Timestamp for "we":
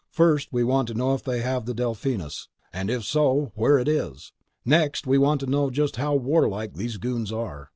0.51-0.63, 5.05-5.19